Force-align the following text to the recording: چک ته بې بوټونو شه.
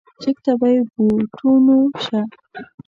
چک 0.21 0.37
ته 0.45 0.51
بې 0.59 0.71
بوټونو 0.93 1.75
شه. 2.03 2.19